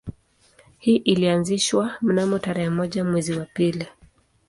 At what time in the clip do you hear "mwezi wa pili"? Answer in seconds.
3.03-3.87